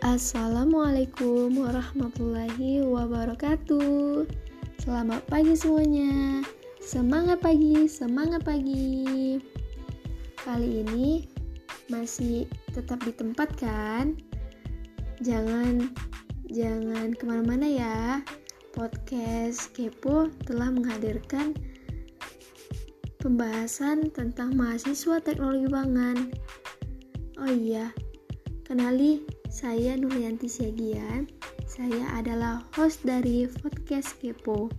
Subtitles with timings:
[0.00, 4.24] Assalamualaikum warahmatullahi wabarakatuh.
[4.80, 6.40] Selamat pagi semuanya.
[6.80, 9.36] Semangat pagi, semangat pagi.
[10.40, 11.28] Kali ini
[11.92, 14.16] masih tetap di tempat kan?
[15.20, 15.92] Jangan
[16.48, 18.24] jangan ke mana-mana ya.
[18.72, 21.52] Podcast Kepo telah menghadirkan
[23.20, 26.32] pembahasan tentang mahasiswa teknologi pangan.
[27.36, 27.92] Oh iya,
[28.64, 31.26] kenali saya Nuryanti Siagian.
[31.66, 34.70] Saya adalah host dari podcast Kepo.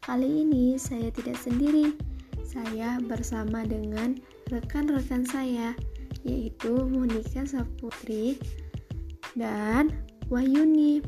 [0.00, 1.92] Kali ini saya tidak sendiri.
[2.40, 4.16] Saya bersama dengan
[4.48, 5.76] rekan-rekan saya
[6.24, 8.40] yaitu Monika Saputri
[9.36, 9.92] dan
[10.32, 11.04] Wahyuni.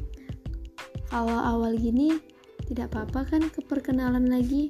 [1.09, 2.20] Awal-awal gini
[2.68, 4.68] tidak apa-apa kan keperkenalan lagi?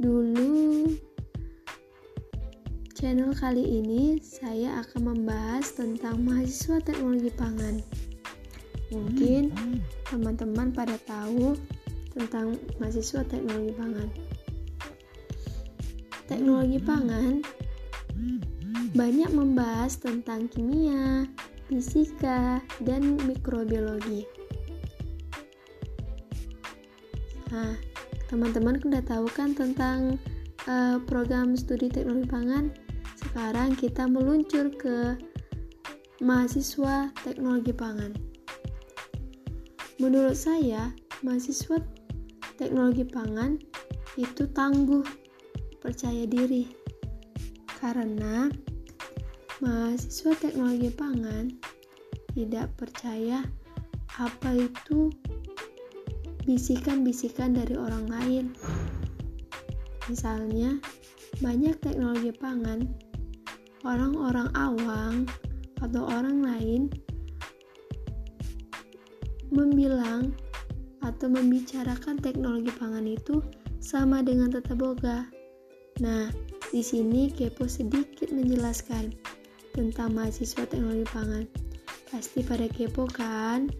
[0.00, 0.88] Dulu
[2.98, 7.78] channel kali ini saya akan membahas tentang mahasiswa teknologi pangan.
[8.90, 9.54] Mungkin
[10.10, 11.54] teman-teman pada tahu
[12.10, 14.08] tentang mahasiswa teknologi pangan.
[16.26, 17.38] Teknologi pangan
[18.98, 21.22] banyak membahas tentang kimia,
[21.70, 24.26] fisika, dan mikrobiologi.
[27.54, 27.78] Nah,
[28.26, 30.18] teman-teman sudah tahu kan tentang
[30.66, 32.87] uh, program studi teknologi pangan?
[33.38, 35.14] Sekarang kita meluncur ke
[36.18, 38.10] mahasiswa teknologi pangan.
[40.02, 40.90] Menurut saya,
[41.22, 41.78] mahasiswa
[42.58, 43.54] teknologi pangan
[44.18, 45.06] itu tangguh,
[45.78, 46.66] percaya diri.
[47.78, 48.50] Karena
[49.62, 51.54] mahasiswa teknologi pangan
[52.34, 53.46] tidak percaya
[54.18, 55.14] apa itu
[56.42, 58.44] bisikan-bisikan dari orang lain.
[60.10, 60.82] Misalnya,
[61.38, 63.06] banyak teknologi pangan
[63.86, 65.26] orang-orang awam
[65.78, 66.82] atau orang lain
[69.54, 70.34] membilang
[71.02, 73.40] atau membicarakan teknologi pangan itu
[73.78, 75.24] sama dengan tata boga.
[76.02, 76.28] Nah,
[76.68, 79.14] di sini Kepo sedikit menjelaskan
[79.72, 81.44] tentang mahasiswa teknologi pangan.
[82.10, 83.70] Pasti pada kepo kan?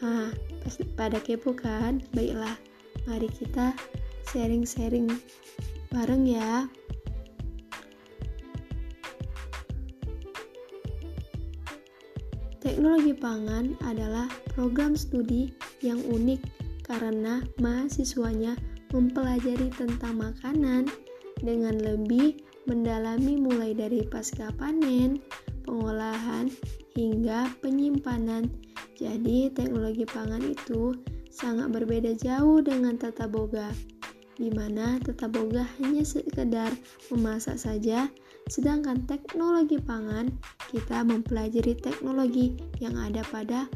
[0.00, 0.30] Nah,
[0.62, 2.00] pasti pada kepo kan?
[2.16, 2.56] Baiklah,
[3.04, 3.76] mari kita
[4.32, 5.10] sharing-sharing
[5.92, 6.64] bareng ya.
[12.82, 14.26] Teknologi pangan adalah
[14.58, 15.54] program studi
[15.86, 16.42] yang unik
[16.82, 18.58] karena mahasiswanya
[18.90, 20.90] mempelajari tentang makanan
[21.38, 25.22] dengan lebih mendalami mulai dari pasca panen,
[25.62, 26.50] pengolahan,
[26.98, 28.50] hingga penyimpanan.
[28.98, 30.90] Jadi, teknologi pangan itu
[31.30, 33.70] sangat berbeda jauh dengan tata boga,
[34.34, 36.74] di mana tata boga hanya sekedar
[37.14, 38.10] memasak saja
[38.50, 40.30] Sedangkan teknologi pangan,
[40.72, 43.68] kita mempelajari teknologi yang ada pada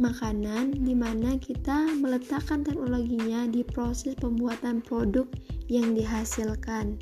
[0.00, 5.28] makanan di mana kita meletakkan teknologinya di proses pembuatan produk
[5.68, 6.96] yang dihasilkan.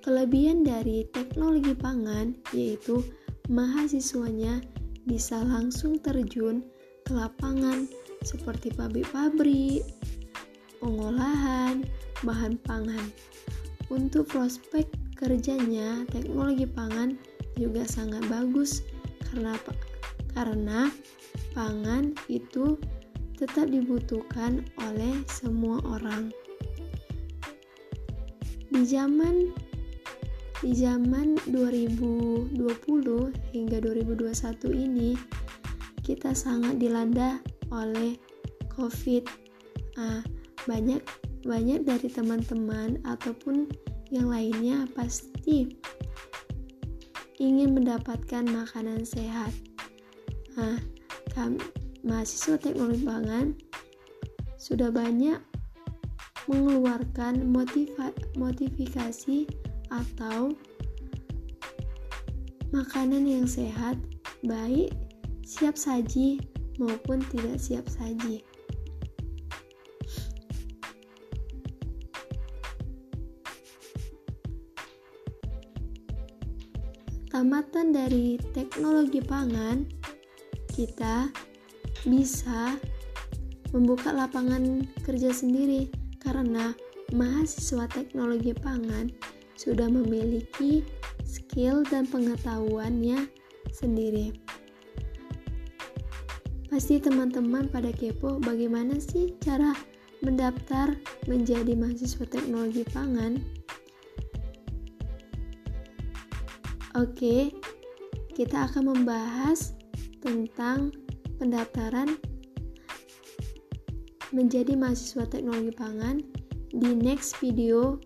[0.00, 3.04] Kelebihan dari teknologi pangan yaitu
[3.52, 4.64] mahasiswanya
[5.04, 6.64] bisa langsung terjun
[7.04, 7.84] ke lapangan
[8.24, 9.84] seperti pabrik-pabrik,
[10.80, 11.84] pengolahan,
[12.22, 13.12] bahan pangan.
[13.88, 17.18] Untuk prospek kerjanya, teknologi pangan
[17.58, 18.86] juga sangat bagus
[19.28, 19.58] karena
[20.36, 20.80] karena
[21.56, 22.78] pangan itu
[23.34, 26.30] tetap dibutuhkan oleh semua orang.
[28.68, 29.50] Di zaman
[30.58, 32.58] di zaman 2020
[33.54, 35.14] hingga 2021 ini
[36.02, 37.38] kita sangat dilanda
[37.70, 38.18] oleh
[38.74, 39.22] COVID.
[39.98, 40.22] Nah,
[40.66, 40.98] banyak
[41.48, 43.64] banyak dari teman-teman ataupun
[44.12, 45.72] yang lainnya pasti
[47.40, 49.48] ingin mendapatkan makanan sehat.
[50.60, 50.76] Nah,
[51.32, 51.56] kami,
[52.04, 53.56] mahasiswa teknologi pangan
[54.60, 55.40] sudah banyak
[56.50, 59.48] mengeluarkan motiva, motivasi
[59.88, 60.52] atau
[62.74, 63.96] makanan yang sehat,
[64.44, 64.92] baik
[65.48, 66.42] siap saji
[66.76, 68.44] maupun tidak siap saji.
[77.38, 79.86] Tamatan dari teknologi pangan,
[80.74, 81.30] kita
[82.02, 82.74] bisa
[83.70, 85.86] membuka lapangan kerja sendiri
[86.18, 86.74] karena
[87.14, 89.14] mahasiswa teknologi pangan
[89.54, 90.82] sudah memiliki
[91.22, 93.30] skill dan pengetahuannya
[93.70, 94.34] sendiri.
[96.66, 99.78] Pasti teman-teman pada kepo bagaimana sih cara
[100.26, 100.90] mendaftar
[101.30, 103.57] menjadi mahasiswa teknologi pangan?
[106.98, 107.54] Oke,
[108.34, 109.70] kita akan membahas
[110.18, 110.90] tentang
[111.38, 112.18] pendaftaran
[114.34, 116.26] menjadi mahasiswa teknologi pangan
[116.74, 118.02] di next video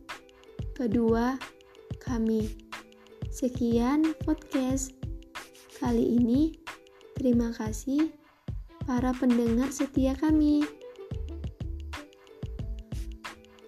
[0.77, 1.41] kedua
[2.05, 2.53] kami.
[3.33, 4.93] Sekian podcast
[5.81, 6.53] kali ini.
[7.17, 8.12] Terima kasih
[8.85, 10.69] para pendengar setia kami.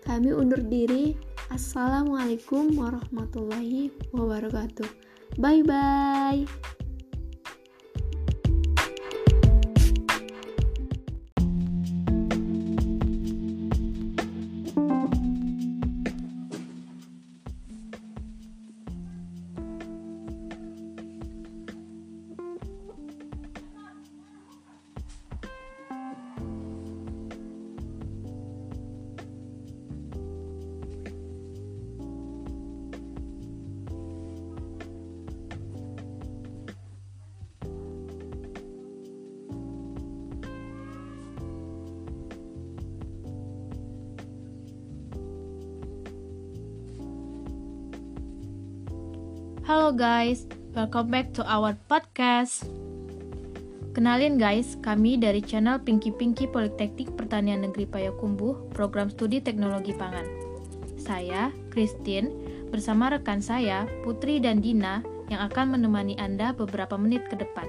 [0.05, 1.17] Kami undur diri.
[1.49, 5.14] Assalamualaikum warahmatullahi wabarakatuh.
[5.37, 6.47] Bye bye.
[49.65, 50.45] Halo guys,
[50.77, 52.69] welcome back to our podcast.
[53.97, 60.29] Kenalin guys, kami dari channel Pinky Pinky Politeknik Pertanian Negeri Payakumbuh, program studi teknologi pangan.
[61.01, 62.29] Saya, Christine,
[62.69, 65.01] bersama rekan saya, Putri dan Dina,
[65.33, 67.65] yang akan menemani Anda beberapa menit ke depan.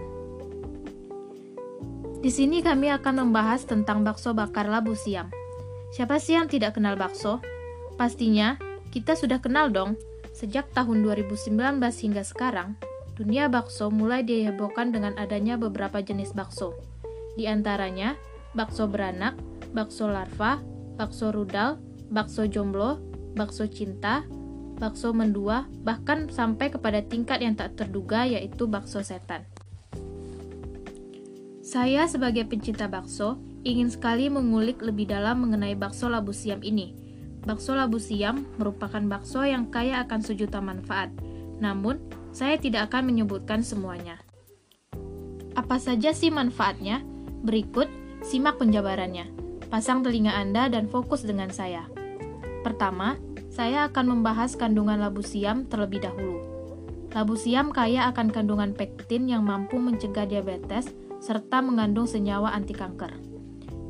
[2.19, 5.31] Di sini kami akan membahas tentang bakso bakar labu siam.
[5.95, 7.39] Siapa sih yang tidak kenal bakso?
[7.95, 8.59] Pastinya,
[8.92, 9.95] kita sudah kenal dong,
[10.35, 12.75] Sejak tahun 2019 hingga sekarang,
[13.15, 16.75] dunia bakso mulai dihebohkan dengan adanya beberapa jenis bakso.
[17.39, 18.19] Di antaranya,
[18.51, 19.39] bakso beranak,
[19.71, 20.59] bakso larva,
[20.99, 21.79] bakso rudal,
[22.11, 22.99] bakso jomblo,
[23.31, 24.27] bakso cinta,
[24.75, 29.47] bakso mendua, bahkan sampai kepada tingkat yang tak terduga yaitu bakso setan.
[31.63, 36.91] Saya sebagai pencinta bakso ingin sekali mengulik lebih dalam mengenai bakso labu siam ini–
[37.45, 41.13] Bakso labu siam merupakan bakso yang kaya akan sejuta manfaat.
[41.62, 42.01] Namun,
[42.33, 44.19] saya tidak akan menyebutkan semuanya.
[45.56, 47.06] Apa saja sih manfaatnya?
[47.45, 47.88] Berikut,
[48.25, 49.30] simak penjabarannya.
[49.69, 51.88] Pasang telinga Anda dan fokus dengan saya.
[52.65, 53.15] Pertama,
[53.53, 56.42] saya akan membahas kandungan labu siam terlebih dahulu.
[57.15, 60.92] Labu siam kaya akan kandungan pektin yang mampu mencegah diabetes
[61.24, 63.15] serta mengandung senyawa anti kanker.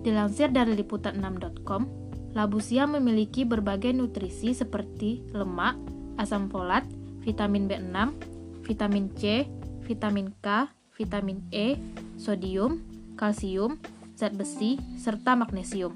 [0.06, 2.05] Dilansir dari liputan6.com,
[2.36, 5.80] Labu siam memiliki berbagai nutrisi seperti lemak,
[6.20, 6.84] asam folat,
[7.24, 8.12] vitamin B6,
[8.68, 9.48] vitamin C,
[9.88, 10.68] vitamin K,
[11.00, 11.80] vitamin E,
[12.20, 12.84] sodium,
[13.16, 13.80] kalsium,
[14.20, 15.96] zat besi, serta magnesium.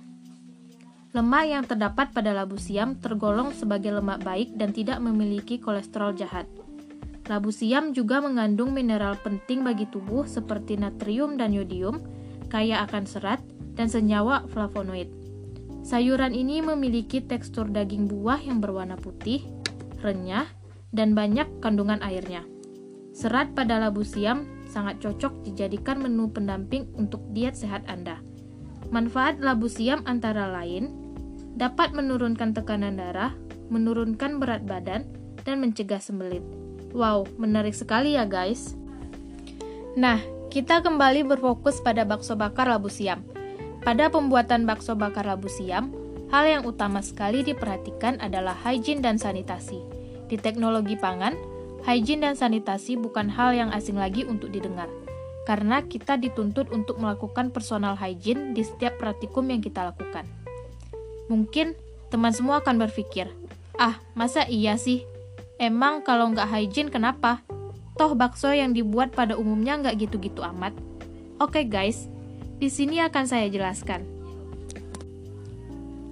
[1.11, 6.47] Lemak yang terdapat pada labu siam tergolong sebagai lemak baik dan tidak memiliki kolesterol jahat.
[7.27, 11.99] Labu siam juga mengandung mineral penting bagi tubuh seperti natrium dan yodium,
[12.47, 13.43] kaya akan serat,
[13.75, 15.18] dan senyawa flavonoid.
[15.81, 19.43] Sayuran ini memiliki tekstur daging buah yang berwarna putih,
[20.03, 20.45] renyah,
[20.91, 22.43] dan banyak kandungan airnya.
[23.15, 28.21] Serat pada labu siam sangat cocok dijadikan menu pendamping untuk diet sehat Anda.
[28.93, 30.93] Manfaat labu siam antara lain
[31.57, 33.33] dapat menurunkan tekanan darah,
[33.67, 35.03] menurunkan berat badan,
[35.43, 36.45] dan mencegah sembelit.
[36.93, 38.73] Wow, menarik sekali ya guys.
[39.97, 43.21] Nah, kita kembali berfokus pada bakso bakar labu siam.
[43.79, 45.95] Pada pembuatan bakso bakar labu siam,
[46.29, 49.79] hal yang utama sekali diperhatikan adalah hygiene dan sanitasi.
[50.29, 51.33] Di teknologi pangan,
[51.87, 54.91] hygiene dan sanitasi bukan hal yang asing lagi untuk didengar,
[55.47, 60.27] karena kita dituntut untuk melakukan personal hygiene di setiap praktikum yang kita lakukan.
[61.31, 61.73] Mungkin
[62.11, 63.31] teman semua akan berpikir,
[63.79, 65.07] ah masa iya sih?
[65.57, 67.41] Emang kalau nggak hygiene kenapa?
[67.95, 70.75] Toh bakso yang dibuat pada umumnya nggak gitu-gitu amat.
[71.39, 72.11] Oke okay guys,
[72.59, 74.03] di sini akan saya jelaskan.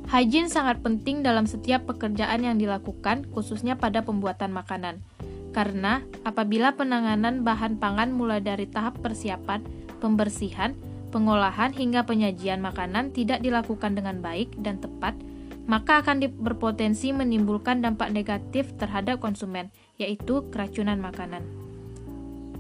[0.08, 5.04] Hygiene sangat penting dalam setiap pekerjaan yang dilakukan, khususnya pada pembuatan makanan.
[5.52, 9.68] Karena apabila penanganan bahan pangan mulai dari tahap persiapan,
[10.00, 10.80] pembersihan,
[11.12, 15.20] pengolahan hingga penyajian makanan tidak dilakukan dengan baik dan tepat,
[15.68, 19.68] maka akan berpotensi menimbulkan dampak negatif terhadap konsumen,
[20.00, 21.44] yaitu keracunan makanan.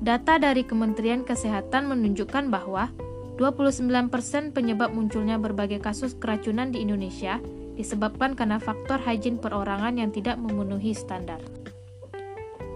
[0.03, 2.91] Data dari Kementerian Kesehatan menunjukkan bahwa
[3.37, 7.37] 29% penyebab munculnya berbagai kasus keracunan di Indonesia
[7.77, 11.37] disebabkan karena faktor hygiene perorangan yang tidak memenuhi standar.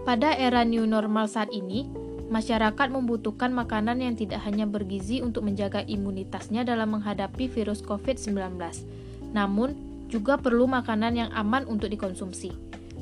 [0.06, 1.90] Pada era new normal saat ini,
[2.30, 8.58] masyarakat membutuhkan makanan yang tidak hanya bergizi untuk menjaga imunitasnya dalam menghadapi virus COVID-19,
[9.34, 9.74] namun
[10.10, 12.54] juga perlu makanan yang aman untuk dikonsumsi.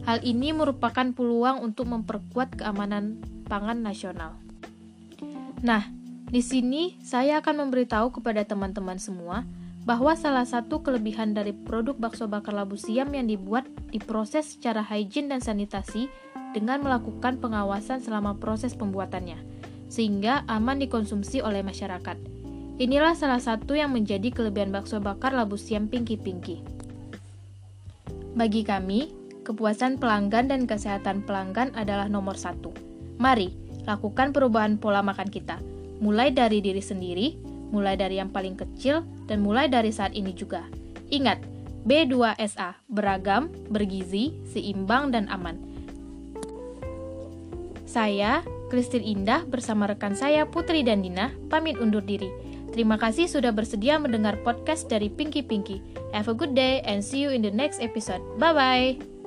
[0.07, 3.19] Hal ini merupakan peluang untuk memperkuat keamanan
[3.51, 4.39] pangan nasional.
[5.59, 5.98] Nah,
[6.29, 9.49] di sini saya akan memberitahu kepada teman-teman semua
[9.89, 15.33] bahwa salah satu kelebihan dari produk bakso bakar labu siam yang dibuat diproses secara hygiene
[15.33, 16.05] dan sanitasi
[16.53, 19.41] dengan melakukan pengawasan selama proses pembuatannya,
[19.89, 22.17] sehingga aman dikonsumsi oleh masyarakat.
[22.77, 26.61] Inilah salah satu yang menjadi kelebihan bakso bakar labu siam Pinky Pinky.
[28.37, 29.09] Bagi kami,
[29.41, 32.69] kepuasan pelanggan dan kesehatan pelanggan adalah nomor satu.
[33.17, 33.51] Mari,
[33.89, 35.57] lakukan perubahan pola makan kita,
[35.99, 37.35] mulai dari diri sendiri,
[37.69, 40.65] mulai dari yang paling kecil, dan mulai dari saat ini juga.
[41.13, 41.39] Ingat,
[41.85, 45.55] B2SA, beragam, bergizi, seimbang, dan aman.
[47.89, 52.29] Saya, Kristin Indah, bersama rekan saya Putri dan Dina, pamit undur diri.
[52.69, 55.81] Terima kasih sudah bersedia mendengar podcast dari Pinky Pinky.
[56.13, 58.21] Have a good day and see you in the next episode.
[58.37, 59.18] Bye bye.